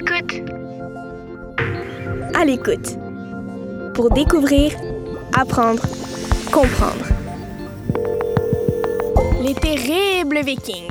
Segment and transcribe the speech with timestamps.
[0.00, 0.50] l'écoute.
[2.34, 2.96] À l'écoute.
[3.94, 4.72] Pour découvrir,
[5.36, 5.82] apprendre,
[6.52, 7.06] comprendre.
[9.42, 10.90] Les terribles Vikings.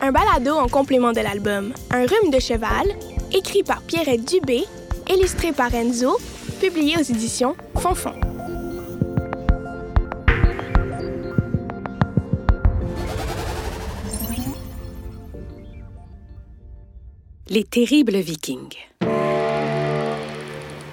[0.00, 2.86] Un balado en complément de l'album Un rhume de cheval,
[3.32, 4.64] écrit par Pierrette Dubé,
[5.10, 6.16] illustré par Enzo,
[6.60, 8.27] publié aux éditions Fonfon.
[17.50, 18.74] Les terribles Vikings.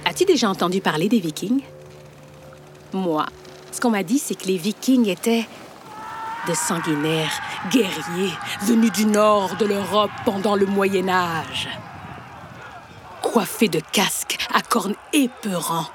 [0.06, 1.62] As-tu déjà entendu parler des Vikings?
[2.94, 3.26] Moi,
[3.74, 5.46] ce qu'on m'a dit, c'est que les Vikings étaient
[6.48, 11.68] de sanguinaires guerriers venus du nord de l'Europe pendant le Moyen Âge.
[13.22, 15.90] Coiffés de casques à cornes épeurants,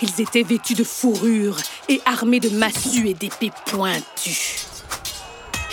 [0.00, 1.58] ils étaient vêtus de fourrures
[1.90, 4.56] et armés de massues et d'épées pointues.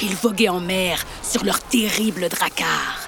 [0.01, 3.04] Ils voguaient en mer sur leurs terribles dracars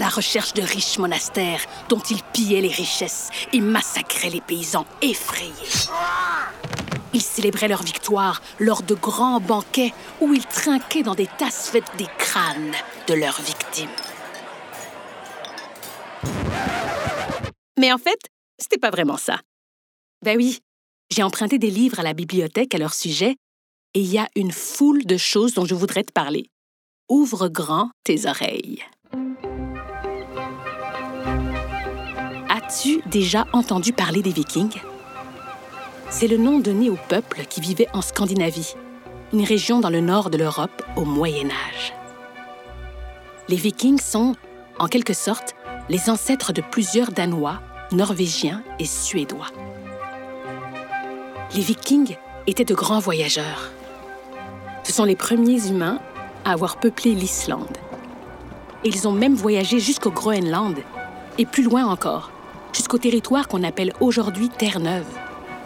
[0.00, 5.52] la recherche de riches monastères dont ils pillaient les richesses et massacraient les paysans effrayés.
[7.12, 9.92] Ils célébraient leur victoire lors de grands banquets
[10.22, 12.72] où ils trinquaient dans des tasses faites des crânes
[13.08, 13.90] de leurs victimes.
[17.78, 18.18] Mais en fait,
[18.58, 19.40] c'était pas vraiment ça.
[20.24, 20.60] Ben oui,
[21.10, 23.36] j'ai emprunté des livres à la bibliothèque à leur sujet
[23.92, 26.46] et il y a une foule de choses dont je voudrais te parler.
[27.10, 28.82] Ouvre grand tes oreilles.
[32.70, 34.80] As-tu déjà entendu parler des Vikings?
[36.08, 38.76] C'est le nom donné au peuple qui vivait en Scandinavie,
[39.32, 41.92] une région dans le nord de l'Europe au Moyen Âge.
[43.48, 44.36] Les Vikings sont,
[44.78, 45.56] en quelque sorte,
[45.88, 47.60] les ancêtres de plusieurs Danois,
[47.90, 49.48] Norvégiens et Suédois.
[51.56, 53.72] Les Vikings étaient de grands voyageurs.
[54.84, 55.98] Ce sont les premiers humains
[56.44, 57.78] à avoir peuplé l'Islande.
[58.84, 60.76] Ils ont même voyagé jusqu'au Groenland
[61.36, 62.30] et plus loin encore,
[62.72, 65.06] jusqu'au territoire qu'on appelle aujourd'hui Terre-Neuve,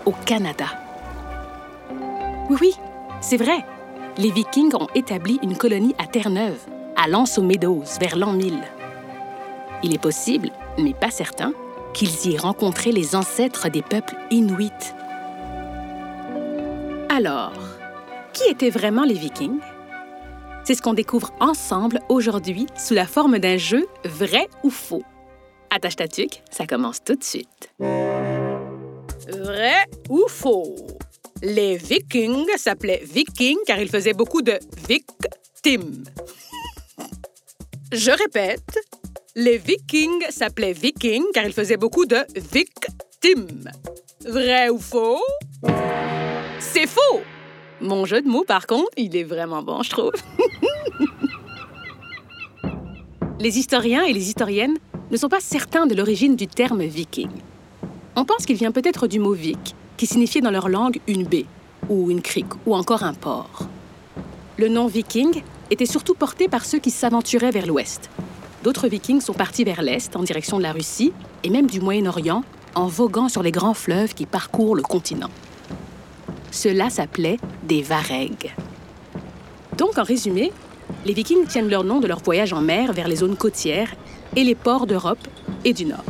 [0.06, 0.66] au Canada.
[2.50, 2.74] Oui, oui,
[3.20, 3.64] c'est vrai.
[4.18, 6.58] Les Vikings ont établi une colonie à Terre-Neuve,
[6.96, 8.58] à Lance aux Meadows, vers l'an 1000.
[9.82, 11.52] Il est possible, mais pas certain,
[11.92, 14.70] qu'ils y aient rencontré les ancêtres des peuples inuits.
[17.08, 17.52] Alors,
[18.32, 19.60] qui étaient vraiment les Vikings?
[20.64, 25.04] C'est ce qu'on découvre ensemble aujourd'hui sous la forme d'un jeu vrai ou faux.
[25.76, 27.68] Attache ta tuque, ça commence tout de suite.
[29.28, 29.74] Vrai
[30.08, 30.76] ou faux?
[31.42, 34.56] Les Vikings s'appelaient Vikings car ils faisaient beaucoup de
[34.88, 36.04] victimes.
[37.90, 38.78] Je répète,
[39.34, 42.18] les Vikings s'appelaient Vikings car ils faisaient beaucoup de
[42.52, 43.68] victimes.
[44.24, 45.24] Vrai ou faux?
[46.60, 47.22] C'est faux!
[47.80, 50.12] Mon jeu de mots, par contre, il est vraiment bon, je trouve.
[53.40, 54.76] les historiens et les historiennes
[55.14, 57.30] ne sont pas certains de l'origine du terme viking.
[58.16, 61.46] On pense qu'il vient peut-être du mot vik, qui signifiait dans leur langue une baie,
[61.88, 63.68] ou une crique, ou encore un port.
[64.56, 68.10] Le nom viking était surtout porté par ceux qui s'aventuraient vers l'ouest.
[68.64, 71.12] D'autres vikings sont partis vers l'est, en direction de la Russie,
[71.44, 72.42] et même du Moyen-Orient,
[72.74, 75.30] en voguant sur les grands fleuves qui parcourent le continent.
[76.50, 78.52] Cela s'appelait des varegs.
[79.78, 80.50] Donc, en résumé,
[81.06, 83.94] les Vikings tiennent leur nom de leur voyage en mer vers les zones côtières
[84.36, 85.26] et les ports d'Europe
[85.64, 86.04] et du Nord.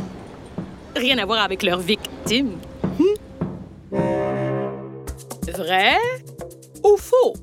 [0.95, 2.57] Rien à voir avec leurs victimes.
[2.99, 3.97] Hmm?
[5.51, 5.97] Vrai
[6.83, 7.33] ou faux?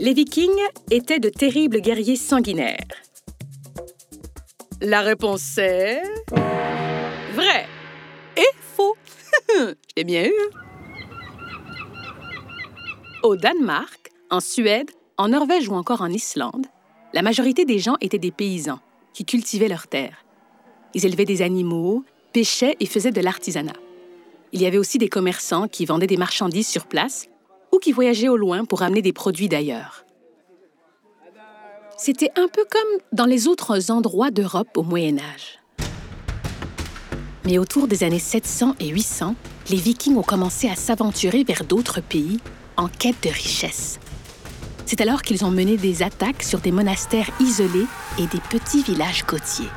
[0.00, 0.50] Les Vikings
[0.90, 2.78] étaient de terribles guerriers sanguinaires.
[4.80, 6.02] La réponse est...
[7.34, 7.66] Vrai
[8.36, 8.96] et faux.
[9.96, 10.34] J'ai bien eu.
[13.22, 16.66] Au Danemark, en Suède, en Norvège ou encore en Islande,
[17.14, 18.80] la majorité des gens étaient des paysans
[19.16, 20.26] qui cultivaient leurs terres.
[20.92, 22.04] Ils élevaient des animaux,
[22.34, 23.72] pêchaient et faisaient de l'artisanat.
[24.52, 27.26] Il y avait aussi des commerçants qui vendaient des marchandises sur place
[27.72, 30.04] ou qui voyageaient au loin pour amener des produits d'ailleurs.
[31.96, 35.60] C'était un peu comme dans les autres endroits d'Europe au Moyen Âge.
[37.46, 39.34] Mais autour des années 700 et 800,
[39.70, 42.38] les Vikings ont commencé à s'aventurer vers d'autres pays
[42.76, 43.98] en quête de richesses.
[44.86, 47.86] C'est alors qu'ils ont mené des attaques sur des monastères isolés
[48.20, 49.68] et des petits villages côtiers.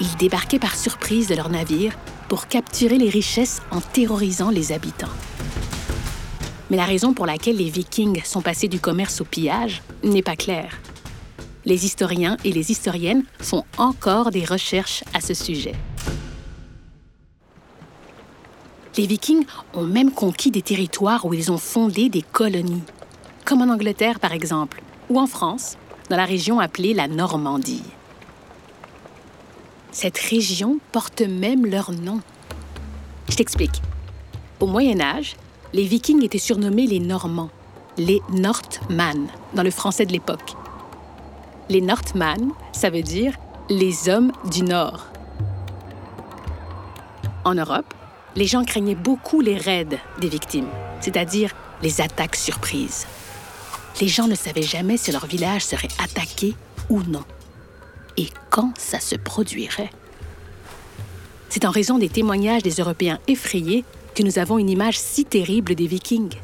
[0.00, 1.96] Ils débarquaient par surprise de leurs navires
[2.28, 5.08] pour capturer les richesses en terrorisant les habitants.
[6.70, 10.36] Mais la raison pour laquelle les Vikings sont passés du commerce au pillage n'est pas
[10.36, 10.78] claire.
[11.64, 15.74] Les historiens et les historiennes font encore des recherches à ce sujet.
[18.96, 22.82] Les Vikings ont même conquis des territoires où ils ont fondé des colonies
[23.44, 25.76] comme en Angleterre par exemple, ou en France,
[26.10, 27.82] dans la région appelée la Normandie.
[29.92, 32.20] Cette région porte même leur nom.
[33.28, 33.80] Je t'explique.
[34.60, 35.36] Au Moyen Âge,
[35.72, 37.50] les Vikings étaient surnommés les Normands,
[37.96, 40.54] les Northmen dans le français de l'époque.
[41.68, 43.34] Les Northmen, ça veut dire
[43.70, 45.06] les hommes du Nord.
[47.44, 47.94] En Europe,
[48.36, 50.68] les gens craignaient beaucoup les raids des victimes,
[51.00, 53.06] c'est-à-dire les attaques surprises.
[54.00, 56.54] Les gens ne savaient jamais si leur village serait attaqué
[56.90, 57.24] ou non,
[58.16, 59.90] et quand ça se produirait?
[61.48, 65.74] C'est en raison des témoignages des Européens effrayés que nous avons une image si terrible
[65.74, 66.34] des Vikings.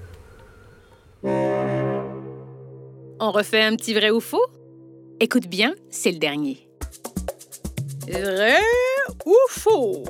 [3.23, 4.47] On refait un petit vrai ou faux?
[5.19, 6.69] Écoute bien, c'est le dernier.
[8.09, 8.61] Vrai
[9.27, 10.05] ou faux?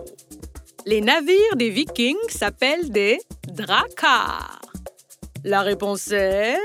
[0.87, 4.61] Les navires des Vikings s'appellent des dracars.
[5.45, 6.57] La réponse est...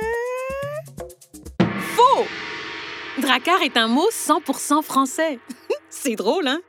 [3.25, 5.39] Dracar est un mot 100% français.
[5.89, 6.59] c'est drôle, hein?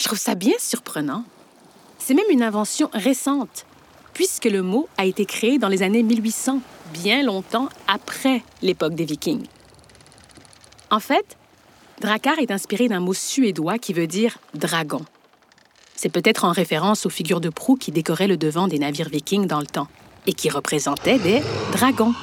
[0.00, 1.22] Je trouve ça bien surprenant.
[1.98, 3.66] C'est même une invention récente,
[4.14, 6.60] puisque le mot a été créé dans les années 1800,
[6.94, 9.44] bien longtemps après l'époque des Vikings.
[10.90, 11.36] En fait,
[12.00, 15.04] Drakkar est inspiré d'un mot suédois qui veut dire dragon.
[15.94, 19.46] C'est peut-être en référence aux figures de proue qui décoraient le devant des navires vikings
[19.46, 19.88] dans le temps
[20.26, 22.14] et qui représentaient des dragons.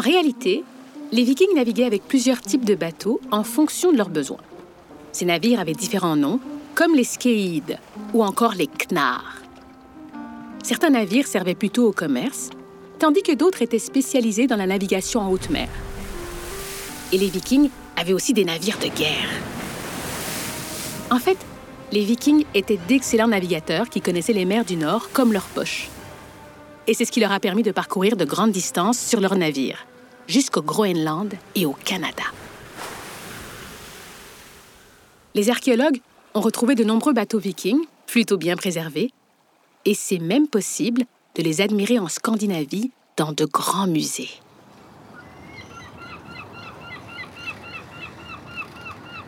[0.00, 0.64] En réalité,
[1.12, 4.40] les vikings naviguaient avec plusieurs types de bateaux en fonction de leurs besoins.
[5.12, 6.40] Ces navires avaient différents noms,
[6.74, 7.76] comme les skéides
[8.14, 9.42] ou encore les knars.
[10.64, 12.48] Certains navires servaient plutôt au commerce,
[12.98, 15.68] tandis que d'autres étaient spécialisés dans la navigation en haute mer.
[17.12, 19.28] Et les Vikings avaient aussi des navires de guerre.
[21.10, 21.36] En fait,
[21.92, 25.90] les Vikings étaient d'excellents navigateurs qui connaissaient les mers du Nord comme leur poche.
[26.90, 29.86] Et c'est ce qui leur a permis de parcourir de grandes distances sur leurs navires,
[30.26, 32.24] jusqu'au Groenland et au Canada.
[35.36, 36.00] Les archéologues
[36.34, 39.12] ont retrouvé de nombreux bateaux vikings, plutôt bien préservés,
[39.84, 41.04] et c'est même possible
[41.36, 44.30] de les admirer en Scandinavie dans de grands musées.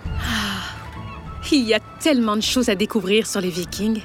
[0.08, 0.64] Ah,
[1.52, 4.02] il y a tellement de choses à découvrir sur les Vikings.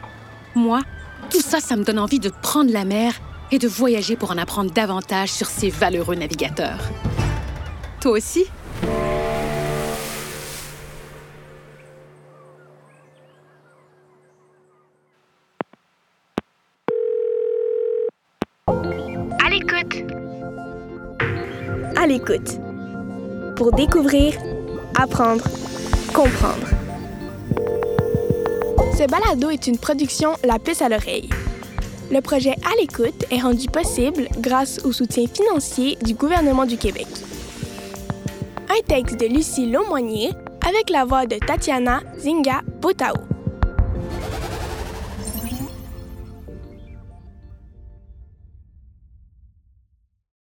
[0.53, 0.83] Moi,
[1.31, 3.19] tout ça, ça me donne envie de prendre la mer
[3.51, 6.79] et de voyager pour en apprendre davantage sur ces valeureux navigateurs.
[8.01, 8.45] Toi aussi?
[21.99, 22.59] À l'écoute.
[23.55, 24.33] Pour découvrir,
[24.95, 25.43] apprendre,
[26.13, 26.67] comprendre.
[28.97, 31.29] Ce balado est une production La Puce à l'oreille.
[32.09, 37.07] Le projet À l'écoute est rendu possible grâce au soutien financier du gouvernement du Québec.
[38.69, 40.31] Un texte de Lucie Laumonier
[40.65, 43.36] avec la voix de Tatiana Zinga Botao.